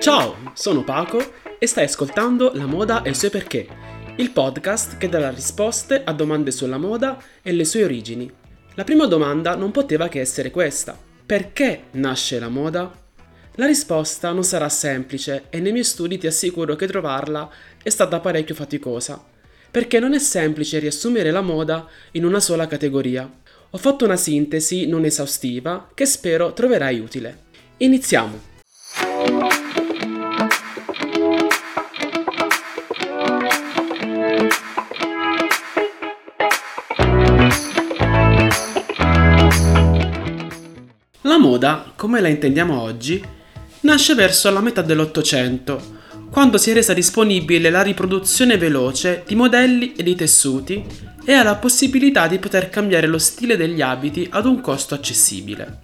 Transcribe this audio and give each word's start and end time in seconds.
Ciao, 0.00 0.34
sono 0.54 0.82
Paco 0.82 1.22
e 1.58 1.66
stai 1.66 1.84
ascoltando 1.84 2.52
La 2.54 2.64
moda 2.64 3.02
e 3.02 3.10
i 3.10 3.14
suoi 3.14 3.28
perché, 3.28 3.68
il 4.16 4.30
podcast 4.30 4.96
che 4.96 5.10
dà 5.10 5.28
risposte 5.28 6.02
a 6.02 6.14
domande 6.14 6.52
sulla 6.52 6.78
moda 6.78 7.22
e 7.42 7.52
le 7.52 7.66
sue 7.66 7.84
origini. 7.84 8.32
La 8.76 8.84
prima 8.84 9.04
domanda 9.04 9.54
non 9.56 9.72
poteva 9.72 10.08
che 10.08 10.20
essere 10.20 10.50
questa. 10.50 10.98
Perché 11.26 11.82
nasce 11.92 12.38
la 12.38 12.48
moda? 12.48 12.90
La 13.56 13.66
risposta 13.66 14.32
non 14.32 14.42
sarà 14.42 14.70
semplice 14.70 15.44
e 15.50 15.60
nei 15.60 15.72
miei 15.72 15.84
studi 15.84 16.16
ti 16.16 16.26
assicuro 16.26 16.76
che 16.76 16.86
trovarla 16.86 17.50
è 17.82 17.90
stata 17.90 18.20
parecchio 18.20 18.54
faticosa, 18.54 19.22
perché 19.70 19.98
non 19.98 20.14
è 20.14 20.18
semplice 20.18 20.78
riassumere 20.78 21.30
la 21.30 21.42
moda 21.42 21.86
in 22.12 22.24
una 22.24 22.40
sola 22.40 22.66
categoria. 22.66 23.30
Ho 23.68 23.76
fatto 23.76 24.06
una 24.06 24.16
sintesi 24.16 24.86
non 24.86 25.04
esaustiva 25.04 25.90
che 25.92 26.06
spero 26.06 26.54
troverai 26.54 26.98
utile. 27.00 27.48
Iniziamo! 27.76 28.49
La 41.24 41.36
moda, 41.36 41.92
come 41.96 42.22
la 42.22 42.28
intendiamo 42.28 42.80
oggi, 42.80 43.22
nasce 43.80 44.14
verso 44.14 44.50
la 44.50 44.62
metà 44.62 44.80
dell'Ottocento, 44.80 45.98
quando 46.30 46.56
si 46.56 46.70
è 46.70 46.72
resa 46.72 46.94
disponibile 46.94 47.68
la 47.68 47.82
riproduzione 47.82 48.56
veloce 48.56 49.24
di 49.26 49.34
modelli 49.34 49.92
e 49.92 50.02
di 50.02 50.14
tessuti 50.14 50.82
e 51.22 51.32
ha 51.34 51.42
la 51.42 51.56
possibilità 51.56 52.26
di 52.26 52.38
poter 52.38 52.70
cambiare 52.70 53.06
lo 53.06 53.18
stile 53.18 53.58
degli 53.58 53.82
abiti 53.82 54.26
ad 54.30 54.46
un 54.46 54.62
costo 54.62 54.94
accessibile. 54.94 55.80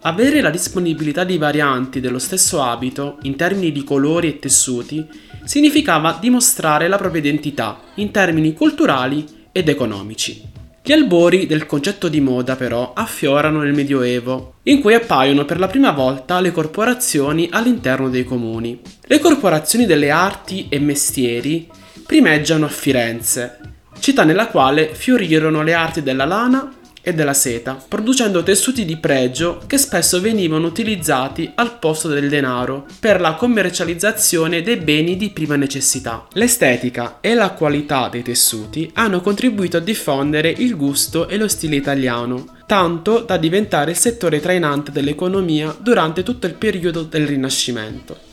Avere 0.00 0.40
la 0.40 0.50
disponibilità 0.50 1.22
di 1.22 1.38
varianti 1.38 2.00
dello 2.00 2.18
stesso 2.18 2.60
abito 2.60 3.18
in 3.22 3.36
termini 3.36 3.70
di 3.70 3.84
colori 3.84 4.26
e 4.26 4.38
tessuti 4.40 5.06
significava 5.44 6.18
dimostrare 6.20 6.88
la 6.88 6.96
propria 6.96 7.20
identità 7.20 7.80
in 7.94 8.10
termini 8.10 8.54
culturali 8.54 9.24
ed 9.52 9.68
economici. 9.68 10.49
Gli 10.90 10.94
albori 10.94 11.46
del 11.46 11.66
concetto 11.66 12.08
di 12.08 12.20
moda 12.20 12.56
però 12.56 12.94
affiorano 12.94 13.60
nel 13.60 13.74
Medioevo, 13.74 14.54
in 14.64 14.80
cui 14.80 14.92
appaiono 14.92 15.44
per 15.44 15.60
la 15.60 15.68
prima 15.68 15.92
volta 15.92 16.40
le 16.40 16.50
corporazioni 16.50 17.48
all'interno 17.48 18.08
dei 18.08 18.24
comuni. 18.24 18.80
Le 19.02 19.20
corporazioni 19.20 19.86
delle 19.86 20.10
arti 20.10 20.66
e 20.68 20.80
mestieri 20.80 21.68
primeggiano 22.04 22.64
a 22.64 22.68
Firenze, 22.68 23.60
città 24.00 24.24
nella 24.24 24.48
quale 24.48 24.92
fiorirono 24.92 25.62
le 25.62 25.74
arti 25.74 26.02
della 26.02 26.24
lana 26.24 26.72
e 27.02 27.14
della 27.14 27.34
seta, 27.34 27.82
producendo 27.88 28.42
tessuti 28.42 28.84
di 28.84 28.96
pregio 28.96 29.60
che 29.66 29.78
spesso 29.78 30.20
venivano 30.20 30.66
utilizzati 30.66 31.50
al 31.54 31.78
posto 31.78 32.08
del 32.08 32.28
denaro 32.28 32.86
per 32.98 33.20
la 33.20 33.34
commercializzazione 33.34 34.62
dei 34.62 34.76
beni 34.76 35.16
di 35.16 35.30
prima 35.30 35.56
necessità. 35.56 36.26
L'estetica 36.32 37.18
e 37.20 37.34
la 37.34 37.50
qualità 37.50 38.08
dei 38.08 38.22
tessuti 38.22 38.90
hanno 38.94 39.20
contribuito 39.20 39.78
a 39.78 39.80
diffondere 39.80 40.50
il 40.50 40.76
gusto 40.76 41.28
e 41.28 41.36
lo 41.36 41.48
stile 41.48 41.76
italiano, 41.76 42.56
tanto 42.66 43.20
da 43.20 43.36
diventare 43.36 43.92
il 43.92 43.96
settore 43.96 44.40
trainante 44.40 44.92
dell'economia 44.92 45.74
durante 45.78 46.22
tutto 46.22 46.46
il 46.46 46.54
periodo 46.54 47.02
del 47.02 47.26
Rinascimento. 47.26 48.28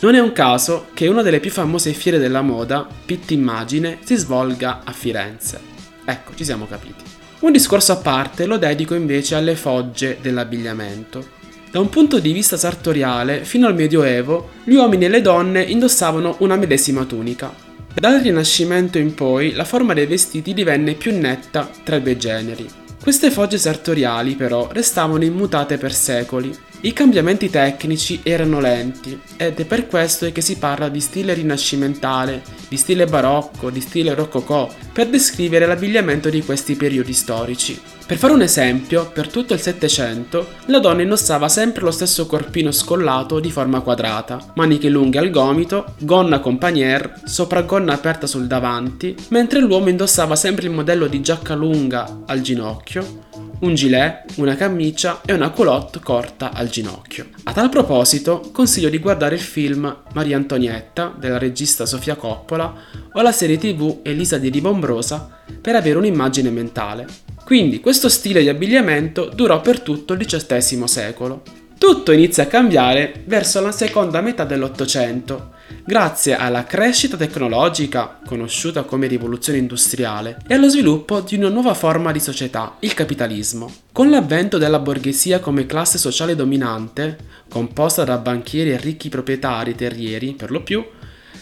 Non 0.00 0.14
è 0.14 0.20
un 0.20 0.32
caso 0.32 0.86
che 0.94 1.08
una 1.08 1.22
delle 1.22 1.40
più 1.40 1.50
famose 1.50 1.92
fiere 1.92 2.18
della 2.18 2.42
moda, 2.42 2.86
Pitt 3.04 3.32
Immagine, 3.32 3.98
si 4.04 4.14
svolga 4.14 4.82
a 4.84 4.92
Firenze. 4.92 5.58
Ecco, 6.04 6.32
ci 6.36 6.44
siamo 6.44 6.66
capiti. 6.68 7.17
Un 7.40 7.52
discorso 7.52 7.92
a 7.92 7.96
parte 7.96 8.46
lo 8.46 8.58
dedico 8.58 8.94
invece 8.94 9.36
alle 9.36 9.54
fogge 9.54 10.18
dell'abbigliamento. 10.20 11.36
Da 11.70 11.78
un 11.78 11.88
punto 11.88 12.18
di 12.18 12.32
vista 12.32 12.56
sartoriale, 12.56 13.44
fino 13.44 13.68
al 13.68 13.76
Medioevo, 13.76 14.50
gli 14.64 14.74
uomini 14.74 15.04
e 15.04 15.08
le 15.08 15.20
donne 15.20 15.62
indossavano 15.62 16.36
una 16.40 16.56
medesima 16.56 17.04
tunica. 17.04 17.54
Dal 17.94 18.20
Rinascimento 18.20 18.98
in 18.98 19.14
poi, 19.14 19.52
la 19.52 19.64
forma 19.64 19.94
dei 19.94 20.06
vestiti 20.06 20.52
divenne 20.52 20.94
più 20.94 21.16
netta 21.16 21.70
tra 21.84 21.96
i 21.96 22.02
due 22.02 22.16
generi. 22.16 22.68
Queste 23.00 23.30
fogge 23.30 23.56
sartoriali 23.56 24.34
però 24.34 24.68
restavano 24.72 25.22
immutate 25.22 25.78
per 25.78 25.94
secoli 25.94 26.52
i 26.82 26.92
cambiamenti 26.92 27.50
tecnici 27.50 28.20
erano 28.22 28.60
lenti 28.60 29.18
ed 29.36 29.58
è 29.58 29.64
per 29.64 29.88
questo 29.88 30.30
che 30.30 30.40
si 30.40 30.58
parla 30.58 30.88
di 30.88 31.00
stile 31.00 31.34
rinascimentale, 31.34 32.40
di 32.68 32.76
stile 32.76 33.06
barocco, 33.06 33.70
di 33.70 33.80
stile 33.80 34.14
rococò, 34.14 34.68
per 34.92 35.08
descrivere 35.08 35.66
l'abbigliamento 35.66 36.30
di 36.30 36.44
questi 36.44 36.76
periodi 36.76 37.12
storici. 37.12 37.80
Per 38.06 38.16
fare 38.16 38.32
un 38.32 38.42
esempio, 38.42 39.10
per 39.12 39.28
tutto 39.28 39.54
il 39.54 39.60
Settecento, 39.60 40.54
la 40.66 40.78
donna 40.78 41.02
indossava 41.02 41.48
sempre 41.48 41.82
lo 41.82 41.90
stesso 41.90 42.26
corpino 42.26 42.70
scollato 42.70 43.40
di 43.40 43.50
forma 43.50 43.80
quadrata, 43.80 44.52
maniche 44.54 44.88
lunghe 44.88 45.18
al 45.18 45.30
gomito, 45.30 45.94
gonna 45.98 46.38
con 46.38 46.58
panier, 46.58 47.20
sopraggonna 47.24 47.92
aperta 47.92 48.26
sul 48.26 48.46
davanti, 48.46 49.16
mentre 49.28 49.58
l'uomo 49.58 49.88
indossava 49.88 50.36
sempre 50.36 50.66
il 50.66 50.72
modello 50.72 51.06
di 51.06 51.20
giacca 51.20 51.54
lunga 51.54 52.20
al 52.24 52.40
ginocchio, 52.40 53.26
un 53.60 53.74
gilet, 53.74 54.34
una 54.36 54.54
camicia 54.54 55.20
e 55.24 55.32
una 55.32 55.50
culotte 55.50 56.00
corta 56.00 56.52
al 56.52 56.68
ginocchio. 56.68 57.26
A 57.44 57.52
tal 57.52 57.68
proposito, 57.68 58.50
consiglio 58.52 58.88
di 58.88 58.98
guardare 58.98 59.34
il 59.34 59.40
film 59.40 60.02
Maria 60.12 60.36
Antonietta 60.36 61.14
della 61.16 61.38
regista 61.38 61.86
Sofia 61.86 62.14
Coppola 62.14 62.72
o 63.12 63.20
la 63.20 63.32
serie 63.32 63.58
tv 63.58 64.00
Elisa 64.02 64.38
di 64.38 64.48
Ribombrosa 64.48 65.28
per 65.60 65.74
avere 65.74 65.98
un'immagine 65.98 66.50
mentale. 66.50 67.06
Quindi 67.44 67.80
questo 67.80 68.08
stile 68.08 68.42
di 68.42 68.48
abbigliamento 68.48 69.30
durò 69.34 69.60
per 69.60 69.80
tutto 69.80 70.12
il 70.12 70.24
XVIII 70.24 70.86
secolo. 70.86 71.42
Tutto 71.78 72.12
inizia 72.12 72.42
a 72.42 72.46
cambiare 72.46 73.22
verso 73.24 73.60
la 73.60 73.72
seconda 73.72 74.20
metà 74.20 74.44
dell'Ottocento, 74.44 75.52
grazie 75.88 76.36
alla 76.36 76.64
crescita 76.64 77.16
tecnologica, 77.16 78.18
conosciuta 78.26 78.82
come 78.82 79.06
rivoluzione 79.06 79.58
industriale, 79.58 80.36
e 80.46 80.52
allo 80.52 80.68
sviluppo 80.68 81.20
di 81.20 81.34
una 81.34 81.48
nuova 81.48 81.72
forma 81.72 82.12
di 82.12 82.20
società, 82.20 82.76
il 82.80 82.92
capitalismo. 82.92 83.72
Con 83.90 84.10
l'avvento 84.10 84.58
della 84.58 84.80
borghesia 84.80 85.40
come 85.40 85.64
classe 85.64 85.96
sociale 85.96 86.36
dominante, 86.36 87.16
composta 87.48 88.04
da 88.04 88.18
banchieri 88.18 88.72
e 88.72 88.76
ricchi 88.76 89.08
proprietari 89.08 89.74
terrieri 89.74 90.34
per 90.34 90.50
lo 90.50 90.62
più, 90.62 90.84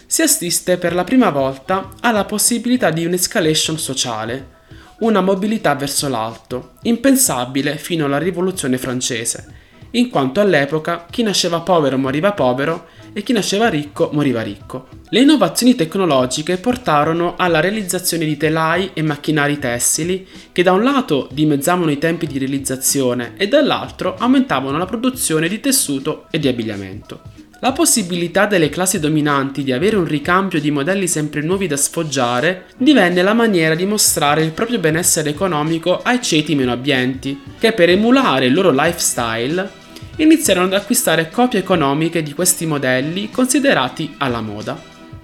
si 0.06 0.22
assiste 0.22 0.76
per 0.76 0.94
la 0.94 1.02
prima 1.02 1.30
volta 1.30 1.94
alla 2.00 2.24
possibilità 2.24 2.90
di 2.90 3.04
un'escalation 3.04 3.80
sociale, 3.80 4.54
una 5.00 5.22
mobilità 5.22 5.74
verso 5.74 6.08
l'alto, 6.08 6.74
impensabile 6.82 7.78
fino 7.78 8.04
alla 8.04 8.18
rivoluzione 8.18 8.78
francese 8.78 9.64
in 9.96 10.10
quanto 10.10 10.40
all'epoca 10.40 11.06
chi 11.10 11.22
nasceva 11.22 11.60
povero 11.60 11.96
moriva 11.96 12.32
povero 12.32 12.88
e 13.16 13.22
chi 13.22 13.32
nasceva 13.32 13.70
ricco 13.70 14.10
moriva 14.12 14.42
ricco. 14.42 14.88
Le 15.08 15.20
innovazioni 15.20 15.74
tecnologiche 15.74 16.58
portarono 16.58 17.32
alla 17.38 17.60
realizzazione 17.60 18.26
di 18.26 18.36
telai 18.36 18.90
e 18.92 19.00
macchinari 19.00 19.58
tessili 19.58 20.28
che 20.52 20.62
da 20.62 20.72
un 20.72 20.82
lato 20.82 21.26
dimezzavano 21.32 21.90
i 21.90 21.96
tempi 21.96 22.26
di 22.26 22.36
realizzazione 22.36 23.32
e 23.38 23.48
dall'altro 23.48 24.16
aumentavano 24.18 24.76
la 24.76 24.84
produzione 24.84 25.48
di 25.48 25.60
tessuto 25.60 26.26
e 26.30 26.38
di 26.38 26.46
abbigliamento. 26.46 27.22
La 27.60 27.72
possibilità 27.72 28.44
delle 28.44 28.68
classi 28.68 29.00
dominanti 29.00 29.64
di 29.64 29.72
avere 29.72 29.96
un 29.96 30.04
ricambio 30.04 30.60
di 30.60 30.70
modelli 30.70 31.08
sempre 31.08 31.40
nuovi 31.40 31.66
da 31.66 31.78
sfoggiare 31.78 32.66
divenne 32.76 33.22
la 33.22 33.32
maniera 33.32 33.74
di 33.74 33.86
mostrare 33.86 34.42
il 34.42 34.50
proprio 34.50 34.78
benessere 34.78 35.30
economico 35.30 36.02
ai 36.02 36.20
ceti 36.20 36.54
meno 36.54 36.70
abbienti, 36.70 37.40
che 37.58 37.72
per 37.72 37.88
emulare 37.88 38.44
il 38.44 38.52
loro 38.52 38.72
lifestyle 38.72 39.84
iniziarono 40.16 40.66
ad 40.66 40.72
acquistare 40.74 41.30
copie 41.30 41.60
economiche 41.60 42.22
di 42.22 42.32
questi 42.32 42.66
modelli 42.66 43.30
considerati 43.30 44.14
alla 44.18 44.40
moda. 44.40 44.80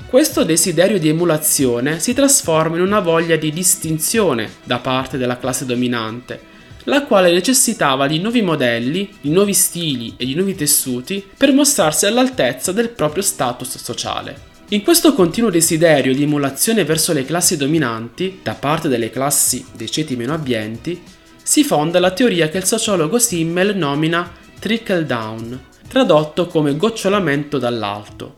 Questo 0.07 0.45
desiderio 0.45 0.99
di 0.99 1.09
emulazione 1.09 1.99
si 1.99 2.13
trasforma 2.13 2.77
in 2.77 2.83
una 2.83 3.01
voglia 3.01 3.37
di 3.37 3.51
distinzione 3.51 4.51
da 4.65 4.79
parte 4.79 5.17
della 5.17 5.39
classe 5.39 5.65
dominante, 5.65 6.39
la 6.85 7.05
quale 7.05 7.33
necessitava 7.33 8.07
di 8.07 8.19
nuovi 8.19 8.43
modelli, 8.43 9.09
di 9.21 9.31
nuovi 9.31 9.55
stili 9.55 10.13
e 10.19 10.27
di 10.27 10.35
nuovi 10.35 10.55
tessuti 10.55 11.25
per 11.35 11.53
mostrarsi 11.53 12.05
all'altezza 12.05 12.73
del 12.73 12.91
proprio 12.91 13.23
status 13.23 13.79
sociale. 13.79 14.51
In 14.69 14.83
questo 14.83 15.15
continuo 15.15 15.51
desiderio 15.51 16.15
di 16.15 16.25
emulazione 16.25 16.85
verso 16.85 17.15
le 17.15 17.25
classi 17.25 17.57
dominanti, 17.57 18.41
da 18.43 18.53
parte 18.53 18.89
delle 18.89 19.11
classi 19.11 19.65
dei 19.75 19.91
ceti 19.91 20.17
meno 20.17 20.35
abbienti, 20.35 21.01
si 21.43 21.65
fonda 21.65 21.99
la 22.01 22.11
teoria 22.11 22.49
che 22.49 22.59
il 22.59 22.65
sociologo 22.65 23.19
Simmel 23.19 23.77
nomina 23.77 24.41
trickle 24.63 25.05
down, 25.05 25.61
tradotto 25.89 26.47
come 26.47 26.77
gocciolamento 26.77 27.59
dall'alto. 27.59 28.37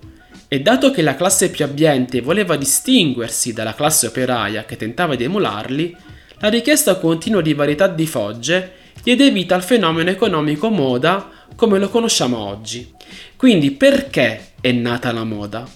E 0.49 0.61
dato 0.61 0.91
che 0.91 1.03
la 1.03 1.17
classe 1.17 1.50
più 1.50 1.67
abbiente 1.67 2.23
voleva 2.23 2.56
distinguersi 2.56 3.53
dalla 3.53 3.75
classe 3.75 4.06
operaia 4.06 4.65
che 4.65 4.76
tentava 4.76 5.17
di 5.17 5.25
emularli, 5.25 5.94
la 6.38 6.49
richiesta 6.49 6.97
continua 6.97 7.43
di 7.43 7.53
varietà 7.53 7.88
di 7.88 8.06
fogge 8.06 8.73
diede 9.03 9.31
vita 9.31 9.55
al 9.55 9.62
fenomeno 9.62 10.09
economico 10.09 10.71
moda 10.71 11.29
come 11.55 11.79
lo 11.79 11.91
conosciamo 11.91 12.38
oggi. 12.38 12.91
Quindi 13.37 13.73
perché 13.73 14.53
è 14.62 14.73
nata 14.73 15.12
la 15.12 15.25
moda? 15.25 15.69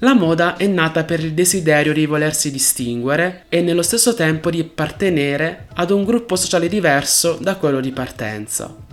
La 0.00 0.14
moda 0.14 0.56
è 0.56 0.66
nata 0.66 1.04
per 1.04 1.20
il 1.20 1.32
desiderio 1.32 1.92
di 1.92 2.06
volersi 2.06 2.50
distinguere 2.50 3.44
e 3.48 3.60
nello 3.60 3.82
stesso 3.82 4.14
tempo 4.14 4.50
di 4.50 4.58
appartenere 4.58 5.68
ad 5.74 5.92
un 5.92 6.02
gruppo 6.02 6.34
sociale 6.34 6.68
diverso 6.68 7.38
da 7.40 7.54
quello 7.54 7.78
di 7.78 7.92
partenza. 7.92 8.85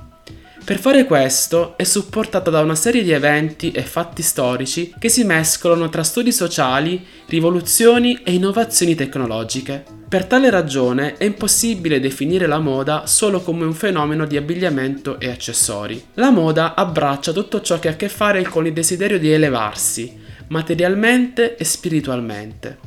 Per 0.65 0.79
fare 0.79 1.03
questo 1.03 1.75
è 1.75 1.83
supportata 1.83 2.49
da 2.49 2.61
una 2.61 2.75
serie 2.75 3.03
di 3.03 3.11
eventi 3.11 3.71
e 3.71 3.81
fatti 3.81 4.21
storici 4.21 4.93
che 4.97 5.09
si 5.09 5.25
mescolano 5.25 5.89
tra 5.89 6.03
studi 6.03 6.31
sociali, 6.31 7.05
rivoluzioni 7.25 8.21
e 8.23 8.31
innovazioni 8.31 8.95
tecnologiche. 8.95 9.83
Per 10.07 10.23
tale 10.23 10.49
ragione 10.49 11.17
è 11.17 11.25
impossibile 11.25 11.99
definire 11.99 12.47
la 12.47 12.59
moda 12.59 13.05
solo 13.07 13.41
come 13.41 13.65
un 13.65 13.73
fenomeno 13.73 14.25
di 14.25 14.37
abbigliamento 14.37 15.19
e 15.19 15.29
accessori. 15.29 16.01
La 16.13 16.29
moda 16.29 16.75
abbraccia 16.75 17.33
tutto 17.33 17.59
ciò 17.59 17.77
che 17.79 17.89
ha 17.89 17.91
a 17.91 17.95
che 17.97 18.07
fare 18.07 18.43
con 18.43 18.65
il 18.65 18.71
desiderio 18.71 19.19
di 19.19 19.33
elevarsi, 19.33 20.17
materialmente 20.47 21.57
e 21.57 21.65
spiritualmente. 21.65 22.77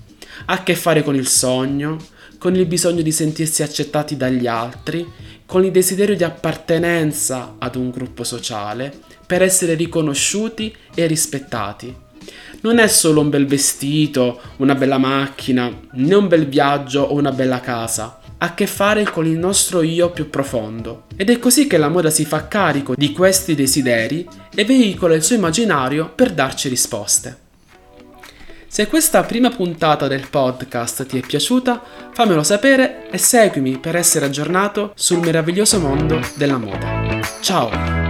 Ha 0.46 0.54
a 0.54 0.62
che 0.62 0.74
fare 0.74 1.02
con 1.02 1.14
il 1.14 1.26
sogno, 1.26 1.98
con 2.38 2.54
il 2.54 2.64
bisogno 2.64 3.02
di 3.02 3.12
sentirsi 3.12 3.62
accettati 3.62 4.16
dagli 4.16 4.46
altri, 4.46 5.06
con 5.46 5.64
il 5.64 5.70
desiderio 5.70 6.16
di 6.16 6.24
appartenenza 6.24 7.54
ad 7.58 7.76
un 7.76 7.90
gruppo 7.90 8.24
sociale, 8.24 8.92
per 9.24 9.42
essere 9.42 9.74
riconosciuti 9.74 10.74
e 10.94 11.06
rispettati. 11.06 11.94
Non 12.62 12.78
è 12.78 12.88
solo 12.88 13.20
un 13.20 13.30
bel 13.30 13.46
vestito, 13.46 14.40
una 14.56 14.74
bella 14.74 14.98
macchina, 14.98 15.72
né 15.92 16.14
un 16.14 16.28
bel 16.28 16.46
viaggio 16.46 17.02
o 17.02 17.14
una 17.14 17.32
bella 17.32 17.60
casa. 17.60 18.20
Ha 18.38 18.46
a 18.46 18.54
che 18.54 18.66
fare 18.66 19.04
con 19.04 19.24
il 19.24 19.38
nostro 19.38 19.82
io 19.82 20.10
più 20.10 20.28
profondo. 20.28 21.04
Ed 21.16 21.30
è 21.30 21.38
così 21.38 21.66
che 21.66 21.78
la 21.78 21.88
moda 21.88 22.10
si 22.10 22.24
fa 22.24 22.48
carico 22.48 22.94
di 22.94 23.12
questi 23.12 23.54
desideri 23.54 24.28
e 24.54 24.64
veicola 24.64 25.14
il 25.14 25.22
suo 25.22 25.36
immaginario 25.36 26.12
per 26.14 26.32
darci 26.32 26.68
risposte. 26.68 27.44
Se 28.76 28.88
questa 28.88 29.22
prima 29.22 29.48
puntata 29.48 30.06
del 30.06 30.28
podcast 30.28 31.06
ti 31.06 31.16
è 31.16 31.22
piaciuta, 31.26 31.80
fammelo 32.12 32.42
sapere 32.42 33.08
e 33.08 33.16
seguimi 33.16 33.78
per 33.78 33.96
essere 33.96 34.26
aggiornato 34.26 34.92
sul 34.94 35.20
meraviglioso 35.20 35.80
mondo 35.80 36.20
della 36.34 36.58
moda. 36.58 37.18
Ciao! 37.40 38.05